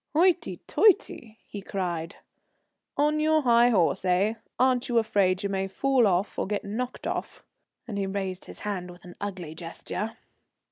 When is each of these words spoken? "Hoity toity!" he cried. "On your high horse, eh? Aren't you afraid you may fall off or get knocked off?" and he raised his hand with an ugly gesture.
"Hoity 0.15 0.57
toity!" 0.65 1.37
he 1.45 1.61
cried. 1.61 2.15
"On 2.97 3.19
your 3.19 3.43
high 3.43 3.69
horse, 3.69 4.03
eh? 4.03 4.33
Aren't 4.57 4.89
you 4.89 4.97
afraid 4.97 5.43
you 5.43 5.49
may 5.49 5.67
fall 5.67 6.07
off 6.07 6.39
or 6.39 6.47
get 6.47 6.63
knocked 6.65 7.05
off?" 7.05 7.43
and 7.87 7.99
he 7.99 8.07
raised 8.07 8.45
his 8.45 8.61
hand 8.61 8.89
with 8.89 9.05
an 9.05 9.15
ugly 9.21 9.53
gesture. 9.53 10.17